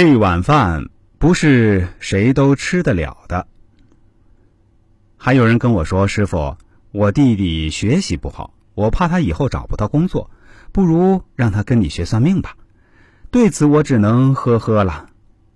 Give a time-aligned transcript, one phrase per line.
[0.00, 3.48] 这碗饭不是谁都吃得了的。
[5.16, 6.56] 还有人跟我说：“师傅，
[6.92, 10.30] 我弟弟学习不好，我怕他以后找不到工作，
[10.70, 12.56] 不如让他跟你学算命吧。”
[13.32, 15.10] 对此，我只能呵呵了。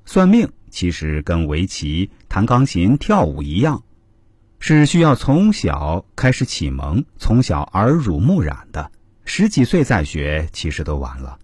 [0.07, 3.85] 算命其实跟围棋、弹钢琴、跳舞一样，
[4.59, 8.91] 是需要从小开始启蒙，从小耳濡目染的。
[9.25, 11.39] 十几岁再学，其实都晚了。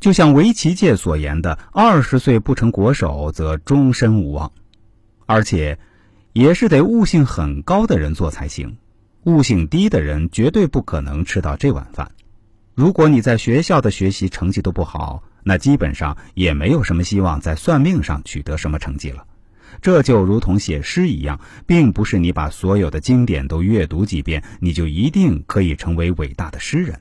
[0.00, 4.52] 就像围棋界所言的：“二十岁不成国手，则终身无望。”
[5.26, 5.78] 而且，
[6.32, 8.78] 也是得悟性很高的人做才行。
[9.24, 12.12] 悟性低的人绝对不可能吃到这碗饭。
[12.74, 19.26] 如果你在学校的学习成绩都不好，那基本上也没有什么希望在算命上取得什么成绩了。
[19.82, 27.00] 这就如同写诗一样，并不是你把所有的经典都阅读几遍，你就一定可以成为伟大的诗人。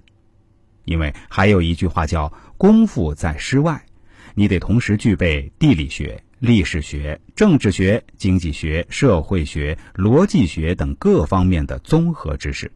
[0.87, 3.85] 因为还有一句话叫“功夫在诗外”，
[4.33, 12.71] 你得同时具备地理学、历史学、政治学、经济学、社会学、逻辑学等各方面的综合知识。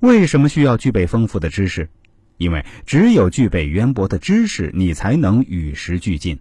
[0.00, 1.88] 为什么需要具备丰富的知识？
[2.36, 6.36] 因为只有具备渊博的知识，你才能与时俱进。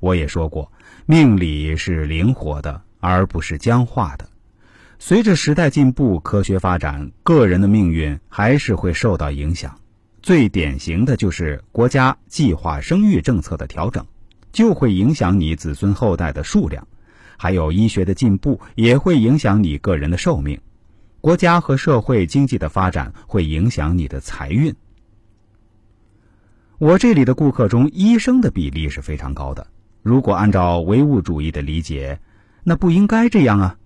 [0.00, 0.72] 我也说过，
[1.04, 4.31] 命理是灵活的，而不是僵化的。
[5.04, 9.76] 随着时代进步、科学发展，个人的命运还是会受到影响。
[10.22, 14.06] 最典型的就是国家计划生育政策的调整，
[14.52, 16.84] 就会影响你子孙后代的数量；
[17.36, 20.60] 还有医学的进步，也会影响你个人的寿命。
[21.20, 24.72] 国家和社会经济的发展会影响你的财运。
[26.78, 29.66] 我这里的顾客中，医生的比例是非常高的。
[30.00, 32.20] 如果按照唯物主义的理解，
[32.62, 33.78] 那不应该这样啊。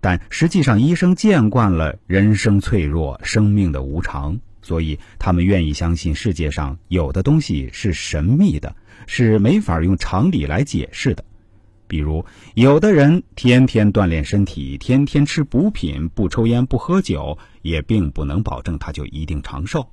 [0.00, 8.74] 但实际上，医生见惯了人生脆弱、生命的无常，所以他们愿意相信世界上有的东西是神秘的，
[9.06, 11.24] 是没法用常理来解释的。
[11.86, 12.24] 比如，
[12.54, 19.88] 有的人天天锻炼身体，天天吃补品，不抽烟不喝酒，也并不能保证他就一定长寿。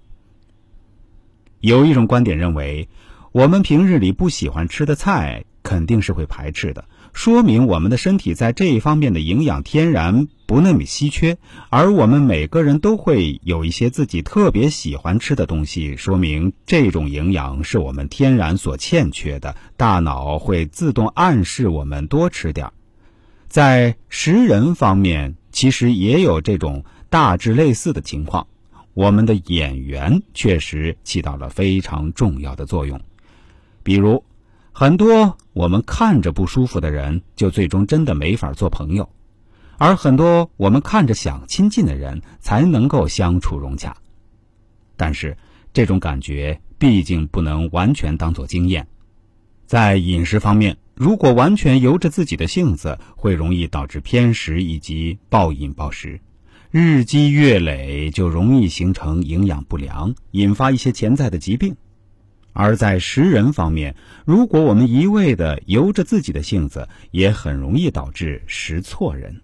[1.62, 2.90] 有一种观点认为，
[3.32, 6.84] 我们平日里不喜欢吃的菜，肯定是会排斥的。
[7.16, 11.38] 说明我们的身体在这一方面的营养天然不那么稀缺，
[11.70, 22.74] 而我们每个人都会有一些自己特别喜欢吃的东西，说明这种营养是我们天然所欠缺的，大脑会自动暗示我们多吃点儿。
[23.48, 28.46] 在食人方面，其实也有这种大致类似的情况，
[28.94, 33.00] 我们的眼缘确实起到了非常重要的作用，
[33.84, 34.22] 比如。
[34.78, 39.06] 很多我们看着不舒服的人，就最终真的没法做朋友；
[39.78, 43.96] 而很多我们看着想亲近的人，才能够相处融洽。
[44.98, 45.38] 但是，
[45.72, 48.86] 这种感觉毕竟不能完全当做经验。
[49.66, 56.20] 在饮食方面，如果完全由着自己的性子，会容易导致偏食以及暴饮暴食，
[56.70, 61.74] 日积月累就容易形成营养不良，引发一些潜在的疾病。
[62.56, 63.94] 而在识人方面，
[64.26, 69.42] 如果我们一味的由着自己的性子，也很容易导致识错人。